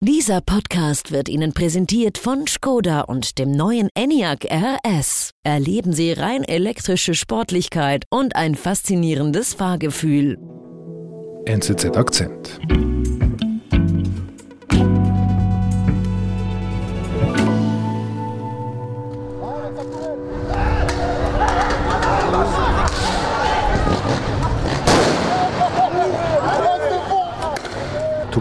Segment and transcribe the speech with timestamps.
[0.00, 5.32] Dieser Podcast wird Ihnen präsentiert von Skoda und dem neuen Enyaq RS.
[5.42, 10.38] Erleben Sie rein elektrische Sportlichkeit und ein faszinierendes Fahrgefühl.
[11.46, 12.60] NZZ Akzent.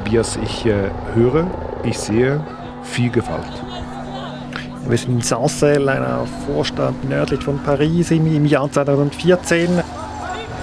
[0.07, 1.47] Tobias, ich äh, höre,
[1.83, 2.39] ich sehe
[2.81, 3.43] viel Gewalt.
[4.87, 9.83] Wir sind in Sarcelles, einer Vorstadt nördlich von Paris im, Jahr 2014.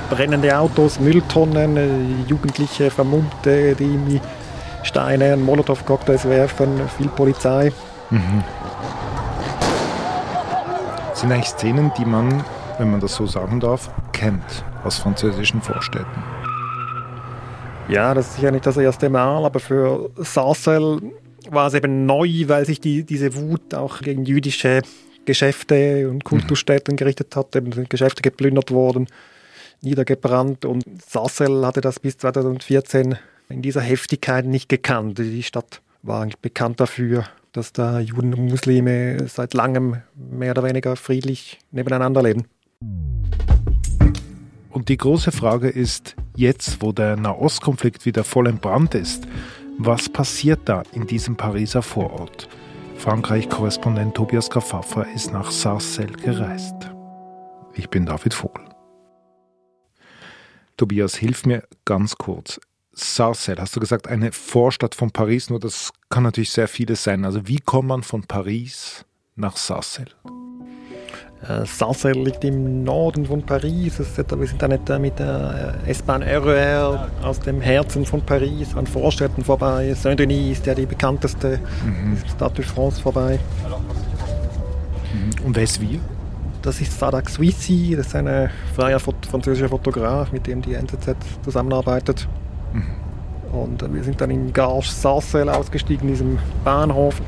[0.09, 1.87] Brennende Autos, Mülltonnen, äh,
[2.27, 4.19] Jugendliche Vermummte, die
[4.83, 7.71] Steine und Molotow-Cocktails werfen, viel Polizei.
[8.09, 8.43] Mhm.
[11.11, 12.43] Das sind eigentlich Szenen, die man,
[12.79, 16.34] wenn man das so sagen darf, kennt aus französischen Vorstädten.
[17.88, 21.02] Ja, das ist ja nicht das erste Mal, aber für Sarcelles
[21.51, 24.80] war es eben neu, weil sich die, diese Wut auch gegen jüdische
[25.27, 27.55] Geschäfte und Kultusstätten gerichtet hat.
[27.55, 29.07] Eben sind Geschäfte geplündert worden,
[29.82, 33.16] niedergebrannt und Sarcelles hatte das bis 2014
[33.51, 35.18] in dieser Heftigkeit nicht gekannt.
[35.18, 40.65] Die Stadt war eigentlich bekannt dafür, dass da Juden und Muslime seit langem mehr oder
[40.65, 42.46] weniger friedlich nebeneinander leben.
[44.71, 49.27] Und die große Frage ist, jetzt wo der Nahostkonflikt wieder voll im Brand ist,
[49.79, 52.49] was passiert da in diesem Pariser Vorort?
[52.96, 56.74] Frankreich-Korrespondent Tobias Kafaffer ist nach Sarcelles gereist.
[57.74, 58.65] Ich bin David Vogel.
[60.77, 62.60] Tobias, hilf mir ganz kurz.
[62.93, 67.25] Sarcelles, hast du gesagt, eine Vorstadt von Paris, nur das kann natürlich sehr vieles sein.
[67.25, 70.15] Also wie kommt man von Paris nach Sarcelles?
[71.48, 73.98] Äh, liegt im Norden von Paris.
[73.98, 78.87] wir sind da nicht mit der äh, S-Bahn RER aus dem Herzen von Paris an
[78.87, 79.92] Vorstädten vorbei.
[79.94, 82.16] Saint-Denis ist ja die bekannteste mhm.
[82.34, 83.38] Stade de France vorbei.
[85.12, 85.47] Mhm.
[85.47, 85.98] Und wer ist wir?
[86.62, 92.27] Das ist Sadak Suissi, das ist ein freier französischer Fotograf, mit dem die NZZ zusammenarbeitet.
[92.72, 93.04] Mhm.
[93.53, 97.21] Und wir sind dann in Gare Sarcelles ausgestiegen, diesem Bahnhof.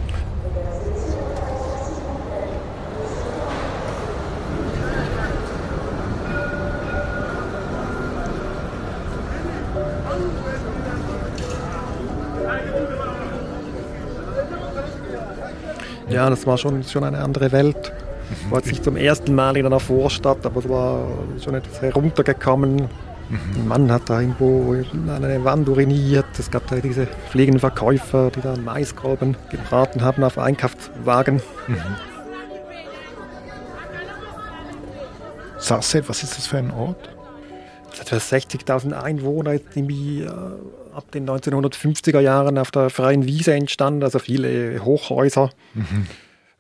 [16.09, 17.93] Ja, das war schon, schon eine andere Welt.
[18.31, 21.09] Ich war jetzt nicht zum ersten Mal in einer Vorstadt, aber es war
[21.43, 22.89] schon etwas heruntergekommen.
[23.29, 23.41] Mhm.
[23.57, 26.27] Ein Mann hat da irgendwo an eine Wand uriniert.
[26.39, 31.41] Es gab da diese fliegenden Verkäufer, die da Maiskolben gebraten haben auf Einkaufswagen.
[31.67, 31.77] Mhm.
[35.59, 37.11] Sasse, was ist das für ein Ort?
[37.93, 40.31] Es hat 60.000 Einwohner, irgendwie äh,
[40.97, 46.07] ab den 1950er Jahren auf der freien Wiese entstanden, also viele Hochhäuser, mhm.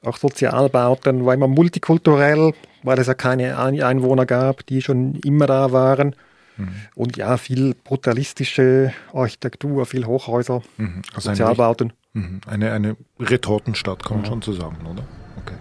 [0.04, 2.52] auch Sozialbauten, war immer multikulturell,
[2.82, 6.14] weil es ja keine Einwohner gab, die schon immer da waren.
[6.56, 6.68] Mhm.
[6.94, 11.02] Und ja, viel brutalistische Architektur, viel Hochhäuser, mhm.
[11.14, 11.92] also Sozialbauten.
[12.14, 12.40] Eine, mhm.
[12.46, 14.30] eine, eine Retortenstadt, kann man ja.
[14.30, 15.04] schon so sagen, oder?
[15.42, 15.56] Okay.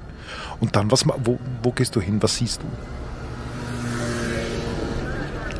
[0.60, 2.22] Und dann, was, wo, wo gehst du hin?
[2.22, 2.66] Was siehst du?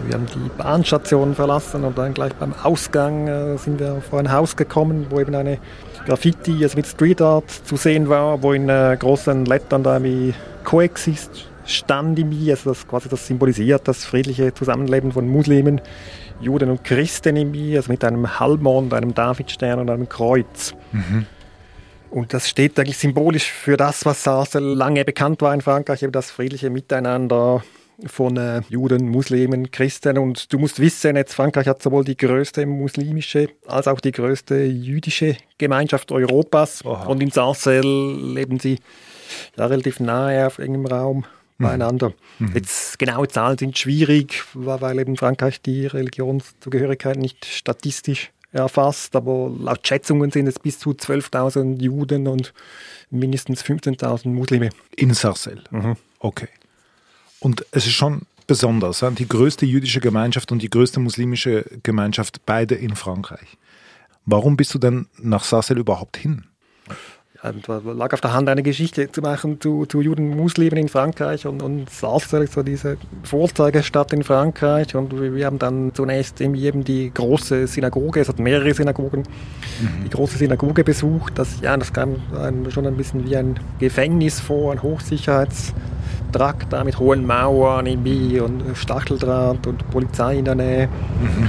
[0.08, 4.32] Wir haben die Bahnstation verlassen und dann gleich beim Ausgang äh, sind wir vor ein
[4.32, 5.58] Haus gekommen, wo eben eine
[6.06, 10.34] Graffiti, also mit Street Art zu sehen war, wo in äh, großen Lettern da wie
[10.64, 15.82] Coexist stand irgendwie, also das quasi das symbolisiert das friedliche Zusammenleben von Muslimen,
[16.40, 20.76] Juden und Christen irgendwie, also mit einem Halbmond, einem Davidstern und einem Kreuz.
[20.92, 21.26] Mhm.
[22.12, 26.30] Und das steht eigentlich symbolisch für das, was lange bekannt war in Frankreich, eben das
[26.30, 27.64] friedliche Miteinander,
[28.06, 30.18] von äh, Juden, Muslimen, Christen.
[30.18, 34.64] Und du musst wissen, jetzt Frankreich hat sowohl die größte muslimische als auch die größte
[34.64, 36.86] jüdische Gemeinschaft Europas.
[36.86, 37.06] Aha.
[37.06, 38.80] Und in Sarcelles leben sie
[39.58, 41.26] ja, relativ nahe auf engem Raum
[41.58, 41.64] mhm.
[41.64, 42.14] beieinander.
[42.40, 42.52] Mhm.
[42.54, 49.86] Jetzt genaue Zahlen sind schwierig, weil eben Frankreich die Religionszugehörigkeit nicht statistisch erfasst, aber laut
[49.86, 52.54] Schätzungen sind es bis zu 12.000 Juden und
[53.10, 54.70] mindestens 15.000 Muslime.
[54.96, 55.64] In Sarcelles?
[55.72, 55.98] Mhm.
[56.20, 56.48] Okay.
[57.46, 62.74] Und es ist schon besonders, die größte jüdische Gemeinschaft und die größte muslimische Gemeinschaft, beide
[62.74, 63.60] in Frankreich.
[64.26, 66.46] Warum bist du denn nach Sarcelles überhaupt hin?
[67.42, 71.62] Lag auf der Hand, eine Geschichte zu machen zu, zu Juden Muslimen in Frankreich und,
[71.62, 74.96] und Sarcelles, so diese Vorzeigestadt in Frankreich.
[74.96, 80.06] Und wir haben dann zunächst eben die große Synagoge, es hat mehrere Synagogen, mhm.
[80.06, 81.34] die große Synagoge besucht.
[81.38, 85.74] Das, ja, das kam einem schon ein bisschen wie ein Gefängnis vor, ein Hochsicherheits-
[86.36, 90.90] Trakt da mit hohen Mauern irgendwie und Stacheldraht und Polizei in der Nähe.
[91.22, 91.48] Mhm.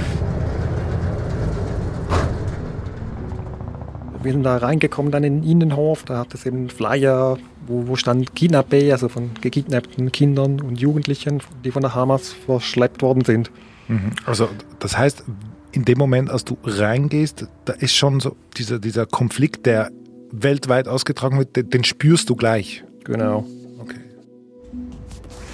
[4.27, 7.87] Wir sind da reingekommen dann in den Innenhof, da hat es eben einen Flyer, wo,
[7.87, 13.23] wo stand Kidnappé, also von gekidnappten Kindern und Jugendlichen, die von der Hamas verschleppt worden
[13.23, 13.51] sind.
[13.87, 14.11] Mhm.
[14.25, 15.23] Also das heißt,
[15.71, 19.91] in dem Moment, als du reingehst, da ist schon so dieser, dieser Konflikt, der
[20.33, 22.83] weltweit ausgetragen wird, den, den spürst du gleich.
[23.05, 23.45] Genau.
[23.79, 23.95] Okay.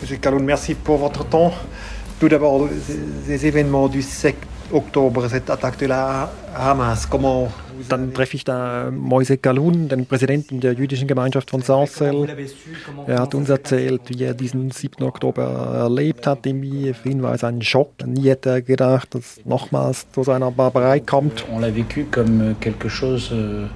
[0.02, 1.54] Monsieur Calhoun, merci pour votre temps.
[2.20, 2.68] Tout d'abord,
[3.28, 4.36] ces événements du 7
[7.90, 12.30] dann treffe ich da Moise Galun, den Präsidenten der jüdischen Gemeinschaft von Sarcelles.
[13.08, 15.04] Er hat uns erzählt, wie er diesen 7.
[15.04, 15.44] Oktober
[15.75, 16.40] erlebt hat.
[16.44, 17.92] Für ihn war es ein Schock.
[18.06, 21.46] Nie hätte er gedacht, dass nochmals zu seiner Barbarei kommt.
[21.52, 23.68] On l'a vécu comme quelque chose euh,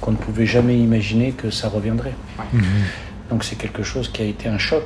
[0.00, 2.14] qu'on ne pouvait jamais imaginer que ça reviendrait.
[2.52, 2.62] Mhm.
[3.30, 4.84] Donc c'est quelque chose qui a été un choc.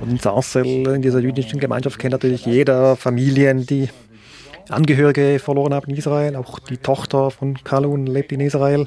[0.00, 3.88] Und in Sarcelles, in dieser jüdischen Gemeinschaft, kennt natürlich jeder Familien, die
[4.70, 6.36] Angehörige verloren haben in Israel.
[6.36, 8.86] Auch die Tochter von Kalun lebt in Israel.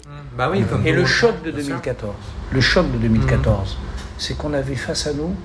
[0.85, 2.09] Et le choc de 2014,
[2.51, 3.77] le choc de 2014,
[4.17, 5.35] c'est qu'on avait face à nous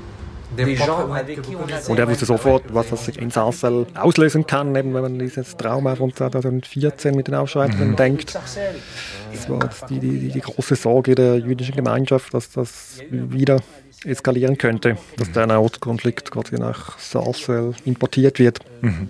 [1.88, 5.97] und er wusste sofort, was das in Sarcelles auslösen kann, eben wenn man dieses Trauma
[5.97, 7.97] von 2014 mit den Ausschreitungen mhm.
[7.97, 8.35] denkt.
[8.35, 13.61] Das war die, die, die große Sorge der jüdischen Gemeinschaft, dass das wieder
[14.06, 18.61] eskalieren könnte, dass der Nahostkonflikt quasi nach Sarcelles importiert wird.
[18.81, 19.08] Mhm.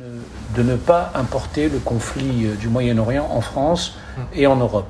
[0.56, 3.92] De ne pas importer le conflit euh, du Moyen-Orient en France
[4.32, 4.86] et en Europe.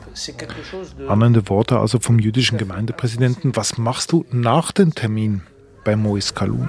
[1.08, 3.56] Annende Worte also vom jüdischen Gemeindepräsidenten.
[3.56, 5.42] Was machst du nach dem Termin
[5.84, 6.68] bei Mois Kalun?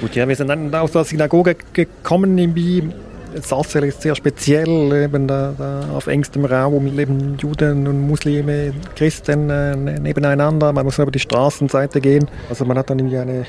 [0.00, 2.90] Gut, ja, wir sind dann aus der Synagoge gekommen, irgendwie
[3.42, 9.50] Sassel ist sehr speziell, eben da, da auf engstem Raum leben Juden und Muslime, Christen
[9.50, 10.72] äh, ne, nebeneinander.
[10.72, 12.28] Man muss über die Straßenseite gehen.
[12.48, 13.46] Also man hat dann irgendwie eine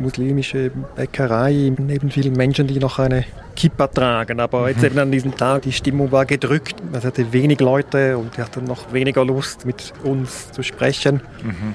[0.00, 4.40] muslimische Bäckerei neben vielen Menschen, die noch eine Kippa tragen.
[4.40, 4.68] Aber mhm.
[4.68, 6.76] jetzt eben an diesem Tag, die Stimmung war gedrückt.
[6.92, 11.20] Es hatte wenig Leute und die hatten noch weniger Lust, mit uns zu sprechen.
[11.42, 11.74] Mhm.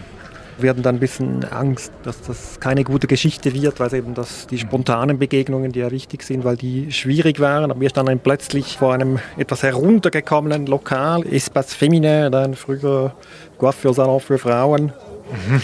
[0.57, 4.47] Wir hatten dann ein bisschen Angst, dass das keine gute Geschichte wird, weil eben das,
[4.47, 7.71] die spontanen Begegnungen, die ja wichtig sind, weil die schwierig waren.
[7.71, 13.13] Aber wir standen plötzlich vor einem etwas heruntergekommenen Lokal, Espace Feminin, ein früher
[13.57, 14.93] Coiffeursalon für Frauen.
[15.31, 15.61] Mhm.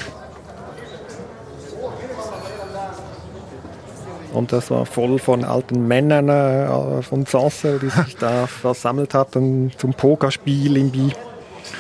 [4.34, 9.72] Und das war voll von alten Männern äh, von Sassel, die sich da versammelt hatten
[9.78, 11.12] zum Pokerspiel Bi.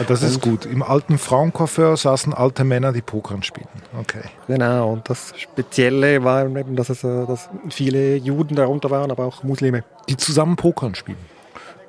[0.07, 0.65] Das ist gut.
[0.65, 3.81] Im alten Frauencoiffeur saßen alte Männer, die Pokern spielten.
[3.99, 4.21] Okay.
[4.47, 9.25] Genau, und das Spezielle war eben, dass, es, äh, dass viele Juden darunter waren, aber
[9.25, 9.83] auch Muslime.
[10.07, 11.17] Die zusammen Pokern spielen.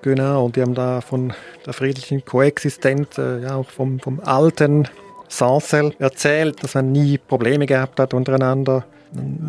[0.02, 1.32] Genau, und die haben da von
[1.66, 4.88] der friedlichen Koexistenz, äh, ja, vom, vom alten
[5.28, 8.84] Sarcel erzählt, dass man nie Probleme gehabt hat untereinander.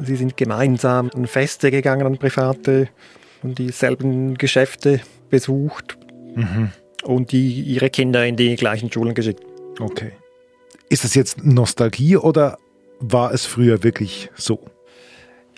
[0.03, 2.89] Sie sind gemeinsam an Feste gegangen, an private,
[3.43, 5.97] und dieselben Geschäfte besucht.
[6.35, 6.71] Mhm
[7.03, 9.43] und die ihre Kinder in die gleichen Schulen geschickt.
[9.79, 10.11] Okay.
[10.89, 12.57] Ist das jetzt Nostalgie oder
[12.99, 14.59] war es früher wirklich so?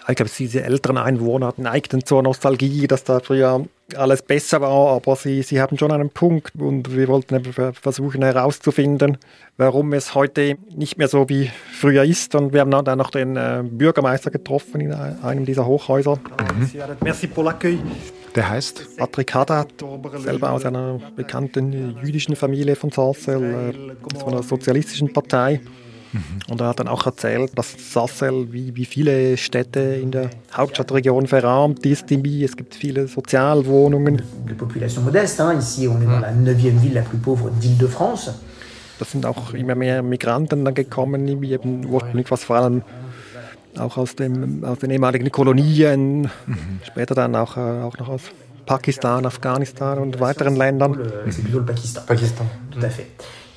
[0.09, 5.15] ich glaube, diese älteren Einwohner neigten zur Nostalgie, dass da früher alles besser war, aber
[5.15, 7.41] sie, sie haben schon einen Punkt und wir wollten
[7.73, 9.17] versuchen herauszufinden,
[9.57, 12.35] warum es heute nicht mehr so wie früher ist.
[12.35, 16.15] Und wir haben dann noch den äh, Bürgermeister getroffen in einem dieser Hochhäuser.
[16.15, 16.69] Mhm.
[18.35, 18.97] Der heißt?
[18.97, 19.67] Patrick Haddad,
[20.17, 25.61] selber aus einer bekannten jüdischen Familie von Sarcelles, äh, von der sozialistischen Partei.
[26.13, 26.21] Mhm.
[26.49, 31.27] Und er hat dann auch erzählt, dass Sassel wie, wie viele Städte in der Hauptstadtregion
[31.27, 32.11] verarmt ist.
[32.11, 34.21] Es gibt viele Sozialwohnungen.
[34.47, 35.57] De population modeste, hein.
[35.59, 38.33] ici on est dans la 9e ville la plus pauvre d'Île-de-France.
[38.99, 42.83] Da sind auch immer mehr Migranten dann gekommen, eben ursprünglich was vor allem
[43.79, 46.79] auch aus, dem, aus den ehemaligen Kolonien, mhm.
[46.83, 48.23] später dann auch, äh, auch noch aus
[48.65, 50.97] Pakistan, Afghanistan und weiteren Ländern.
[51.65, 52.05] Pakistan.
[52.05, 52.47] Pakistan.
[52.89, 53.07] Fait.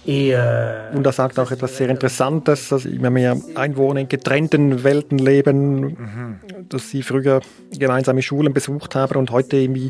[0.09, 5.19] Euh, und er sagt auch etwas sehr Interessantes, dass immer mehr Einwohner in getrennten Welten
[5.19, 6.41] leben, mhm.
[6.69, 7.41] dass sie früher
[7.77, 9.89] gemeinsame Schulen besucht haben und heute irgendwie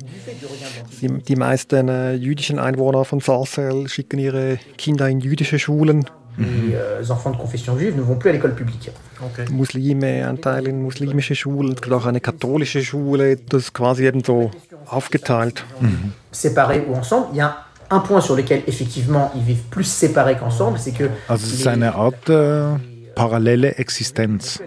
[1.02, 6.06] die meisten äh, jüdischen Einwohner von Sarcelles schicken ihre Kinder in jüdische Schulen.
[6.36, 6.74] Mhm.
[7.00, 8.90] Les enfants de confession juive ne vont plus à l'école publique.
[9.24, 9.50] Okay.
[9.50, 14.04] Muslime, ein Teil in muslimische Schulen, es gibt auch eine katholische Schule, das ist quasi
[14.04, 14.50] eben so
[14.86, 15.64] aufgeteilt.
[15.80, 16.12] Mhm.
[16.32, 17.56] Séparés ou ensemble, il y a
[17.90, 21.08] un point sur lequel effectivement ils vivent plus séparés qu'ensemble, c'est que.
[21.28, 22.78] Also es ist eine Art äh,
[23.14, 24.60] parallele Existenz.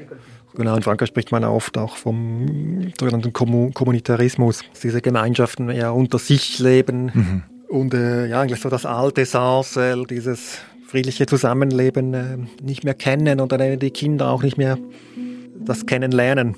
[0.55, 6.19] Genau, in Frankreich spricht man oft auch vom sogenannten Kommunitarismus, dass diese Gemeinschaften ja unter
[6.19, 7.43] sich leben mhm.
[7.69, 10.57] und äh, ja eigentlich so das alte Sarsel, dieses
[10.89, 14.77] friedliche Zusammenleben äh, nicht mehr kennen und dann die Kinder auch nicht mehr
[15.59, 16.55] das kennenlernen.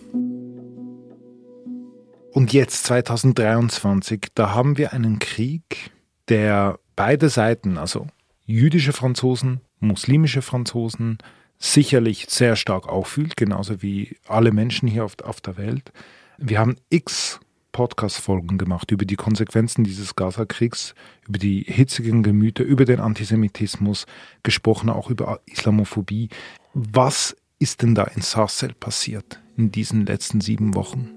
[2.31, 5.91] Und jetzt 2023, da haben wir einen Krieg,
[6.29, 8.07] der beide Seiten, also
[8.45, 11.17] jüdische Franzosen, muslimische Franzosen,
[11.57, 15.91] sicherlich sehr stark auffühlt, genauso wie alle Menschen hier auf, auf der Welt.
[16.37, 20.93] Wir haben x Podcast-Folgen gemacht über die Konsequenzen dieses Gaza-Kriegs,
[21.27, 24.05] über die hitzigen Gemüter, über den Antisemitismus,
[24.43, 26.29] gesprochen auch über Islamophobie.
[26.73, 31.09] Was ist denn da in Sarcelles passiert in diesen letzten sieben Wochen?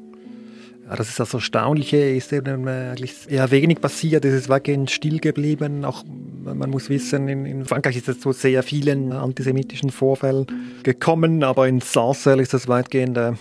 [0.88, 5.18] Das ist das Erstaunliche, ist eben äh, eigentlich eher wenig passiert, es ist weitgehend still
[5.18, 5.84] geblieben.
[5.84, 6.04] Auch
[6.44, 10.46] man muss wissen, in, in, Frankreich ist es zu sehr vielen antisemitischen Vorfällen
[10.82, 13.32] gekommen, aber in Sarcelles ist es weitgehend äh,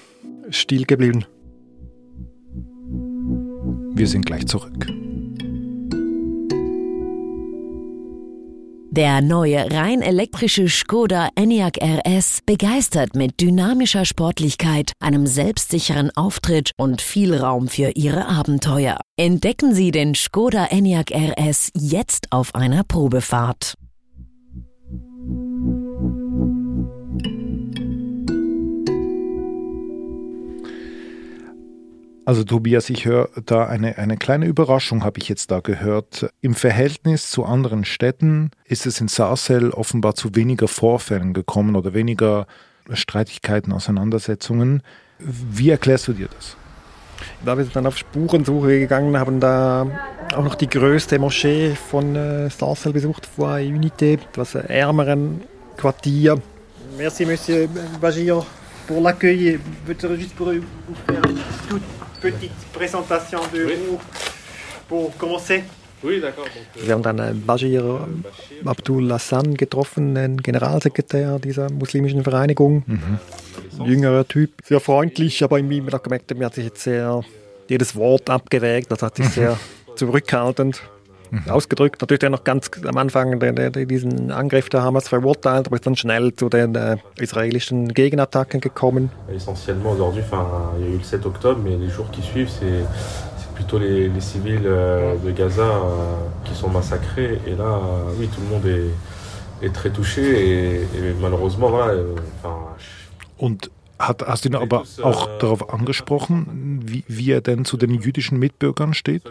[0.52, 1.26] still geblieben.
[3.96, 4.88] Wir sind gleich zurück.
[8.96, 17.02] Der neue rein elektrische Skoda Enyaq RS begeistert mit dynamischer Sportlichkeit, einem selbstsicheren Auftritt und
[17.02, 19.00] viel Raum für Ihre Abenteuer.
[19.18, 23.74] Entdecken Sie den Skoda Enyaq RS jetzt auf einer Probefahrt.
[32.26, 36.30] Also Tobias, ich höre da eine, eine kleine Überraschung, habe ich jetzt da gehört.
[36.40, 41.94] Im Verhältnis zu anderen Städten ist es in Sarcelles offenbar zu weniger Vorfällen gekommen oder
[41.94, 42.48] weniger
[42.90, 44.84] Streitigkeiten, Auseinandersetzungen.
[45.20, 46.56] Wie erklärst du dir das?
[47.44, 49.86] Da wir sind dann auf Spurensuche gegangen, haben da
[50.34, 55.42] auch noch die größte Moschee von äh, Sarcelles besucht, Foyer Unité, etwas ärmeren
[55.76, 56.42] Quartier.
[56.98, 57.68] Merci, Monsieur
[58.00, 58.46] Bagir,
[58.88, 59.60] pour l'accueil.
[59.86, 61.22] Peut-être juste pour vous faire
[61.70, 63.74] toute petite présentation de oui.
[63.88, 64.00] vous
[64.88, 65.64] pour commencer.
[66.04, 66.46] Oui, d'accord.
[66.46, 68.08] Euh, Wir haben dann äh, Bashir
[68.66, 72.84] Abdul Hassan getroffen, den Generalsekretär dieser muslimischen Vereinigung.
[72.86, 73.86] Mhm.
[73.86, 77.22] Jüngerer Typ, sehr freundlich, aber irgendwie man hat gemerkt, er hat sich jetzt sehr
[77.70, 79.58] jedes Wort abgewägt, das hat sich sehr
[79.96, 80.82] zurückhaltend
[81.34, 81.50] mhm.
[81.50, 82.02] ausgedrückt.
[82.02, 85.86] Natürlich der noch ganz am Anfang der, der, diesen Angriff der Hamas verurteilt, aber ist
[85.86, 89.10] dann schnell zu den äh, israelischen Gegenattacken gekommen.
[89.30, 90.46] Essentiellement aujourd'hui, enfin,
[90.78, 92.86] il y a eu le 7 octobre, mais les jours qui suivent, c'est
[93.56, 97.40] plutôt les, les civils euh, de Gaza euh, qui sont massacrés.
[97.48, 101.94] Et là, euh, oui, tout le monde est, est très touché et, et malheureusement, voilà.
[101.94, 102.58] Euh, enfin,
[103.38, 107.92] Und hat, hast du ihn aber auch darauf angesprochen, wie, wie er denn zu den
[107.92, 109.24] jüdischen Mitbürgern steht?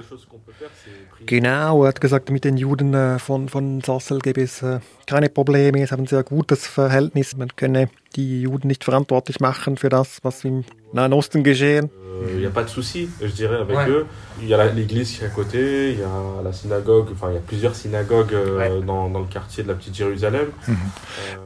[1.26, 5.28] Genau, er hat gesagt, mit den Juden äh, von, von Sassel gäbe es äh, keine
[5.28, 9.88] Probleme, es haben ein sehr gutes Verhältnis, man könne die Juden nicht verantwortlich machen für
[9.88, 11.90] das, was im Nahen Osten geschehen.
[12.28, 13.88] Il n'y a pas de souci, je dirais, avec ouais.
[13.88, 14.06] eux.
[14.40, 17.34] Il y a l'église qui est à côté, il y a la synagogue, enfin il
[17.34, 18.86] y a plusieurs synagogues euh, ouais.
[18.86, 20.48] dans, dans, le quartier de la petite Jérusalem.
[20.68, 20.76] Mhm.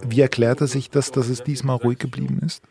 [0.08, 2.62] Wie erklärt er sich das, dass es diesmal ruhig geblieben ist?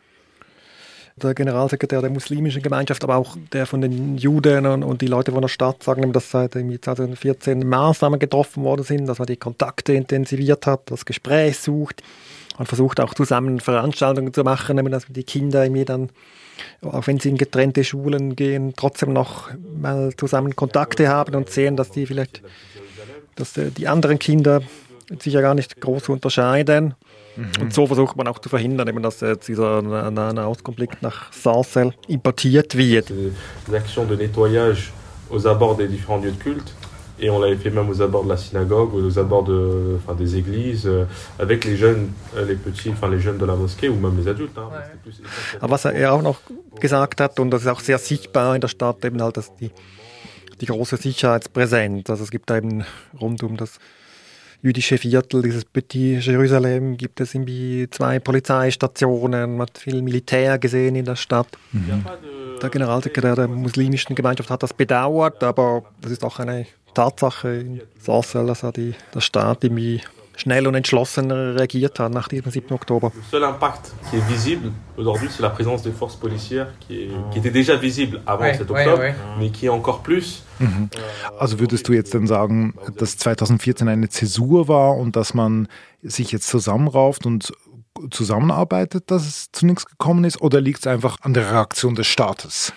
[1.16, 5.32] Der Generalsekretär der muslimischen Gemeinschaft, aber auch der von den Juden und, und die Leute
[5.32, 9.94] von der Stadt sagen, dass seit 2014 Maßnahmen getroffen worden sind, dass man die Kontakte
[9.94, 12.02] intensiviert hat, das Gespräch sucht
[12.58, 16.10] und versucht auch zusammen Veranstaltungen zu machen, dass die Kinder irgendwie dann,
[16.82, 21.76] auch wenn sie in getrennte Schulen gehen, trotzdem noch mal zusammen Kontakte haben und sehen,
[21.76, 22.42] dass die vielleicht,
[23.36, 24.60] dass die anderen Kinder
[25.18, 26.94] sich ja gar nicht groß unterscheiden.
[27.36, 27.62] Mhm.
[27.62, 32.76] Und so versucht man auch zu verhindern, eben, dass jetzt dieser Nahostkonflikt nach Sarcelles importiert
[32.76, 33.10] wird.
[33.10, 34.92] Des actions de nettoyage
[35.30, 36.72] aux abords des différents lieux de culte.
[37.18, 40.36] Et on l'avait fait même aux abords de la synagogue, aux abords de, enfin, des
[40.36, 41.06] églises, euh,
[41.38, 44.28] avec les jeunes, euh, les petits, enfin les jeunes de la mosquée ou même les
[44.28, 44.58] adultes.
[44.58, 44.68] Hein.
[45.02, 45.22] Plus,
[45.60, 46.40] Aber was er auch noch
[46.78, 49.70] gesagt hat, und das ist auch sehr sichtbar in der Stadt, eben halt, dass die,
[50.60, 52.84] die große Sicherheitspräsenz, also es gibt da eben
[53.18, 53.78] rund um das
[54.62, 60.96] jüdische Viertel, dieses Petit Jerusalem, gibt es irgendwie zwei Polizeistationen, man hat viel Militär gesehen
[60.96, 61.48] in der Stadt.
[61.72, 62.04] Mhm.
[62.60, 67.82] Der Generalsekretär der muslimischen Gemeinschaft hat das bedauert, aber das ist auch eine Tatsache in
[67.98, 70.00] Sarcelles, dass die, der Staat irgendwie
[70.36, 72.72] schnell und entschlossen reagiert hat nach diesem 7.
[72.72, 73.10] Oktober.
[73.14, 77.10] Le seul impact qui est visible aujourd'hui, c'est la présence des forces policières qui, est,
[77.32, 79.14] qui était déjà visible avant ouais, 7 octobre, ouais, ouais.
[79.38, 80.44] mais qui est encore plus.
[80.60, 80.88] Mhm.
[81.38, 85.68] Also würdest du jetzt dann sagen, dass 2014 eine Zäsur war und dass man
[86.02, 87.52] sich jetzt zusammenrauft und
[88.10, 92.06] zusammenarbeitet, dass es zu nichts gekommen ist, oder liegt es einfach an der Reaktion des
[92.06, 92.72] Staates?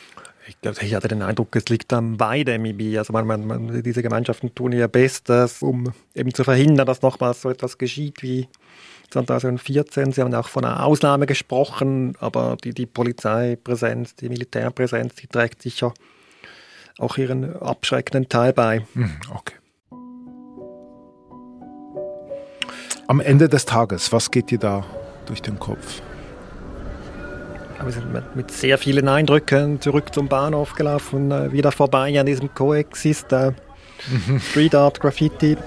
[0.50, 2.66] Ich, glaube, ich hatte den Eindruck, es liegt an beidem.
[2.98, 7.44] Also man, man, man, diese Gemeinschaften tun ihr Bestes, um eben zu verhindern, dass nochmals
[7.44, 8.48] so etwas geschieht wie
[9.12, 10.12] 2014.
[10.12, 15.62] Sie haben auch von einer Ausnahme gesprochen, aber die, die Polizeipräsenz, die Militärpräsenz, die trägt
[15.62, 15.94] sicher
[16.98, 18.82] auch ihren abschreckenden Teil bei.
[18.94, 19.56] Hm, okay.
[23.08, 24.84] Am Ende des Tages, was geht dir da
[25.28, 26.02] durch den Kopf?
[27.84, 32.54] Wir sind mit sehr vielen Eindrücken zurück zum Bahnhof gelaufen, äh, wieder vorbei an diesem
[32.54, 33.32] Coexist.
[33.32, 33.54] Äh.
[34.52, 35.58] Street Art, Graffiti.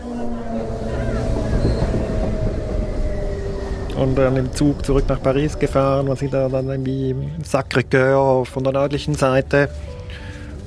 [3.97, 6.07] Und dann im Zug zurück nach Paris gefahren.
[6.07, 9.69] Man sieht da dann irgendwie Sacré-Cœur von der nördlichen Seite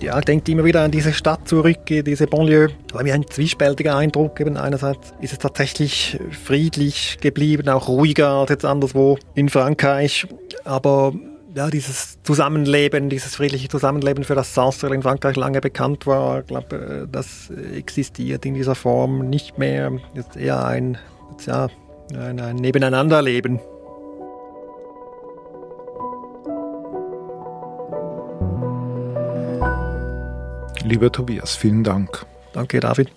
[0.02, 2.70] ja, denkt immer wieder an diese Stadt zurück, diese Banlieue.
[2.94, 4.40] Aber mir ein zwiespältiger Eindruck.
[4.40, 10.28] Eben einerseits ist es tatsächlich friedlich geblieben, auch ruhiger als jetzt anderswo in Frankreich.
[10.64, 11.14] Aber
[11.56, 16.48] ja, dieses Zusammenleben, dieses friedliche Zusammenleben, für das Sartre in Frankreich lange bekannt war, ich
[16.48, 19.94] glaube, das existiert in dieser Form nicht mehr.
[20.14, 20.98] Jetzt eher ein,
[21.46, 21.70] ja,
[22.14, 23.62] ein, ein Nebeneinanderleben.
[30.84, 32.26] Lieber Tobias, vielen Dank.
[32.52, 33.10] Danke, David.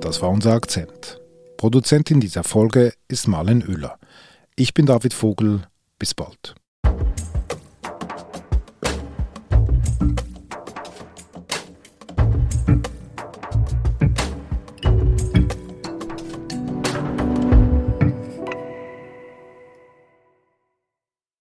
[0.00, 1.21] Das war unser Akzent.
[1.62, 3.96] Produzentin dieser Folge ist Marlen Oehler.
[4.56, 5.62] Ich bin David Vogel.
[5.96, 6.56] Bis bald.